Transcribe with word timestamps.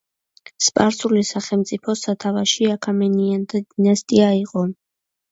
სპარსული 0.67 1.19
სახელმწიფოს 1.31 2.01
სათავეში 2.07 2.69
აქემენიანთა 2.77 3.61
დინასტია 3.67 4.31
იყო. 4.39 4.65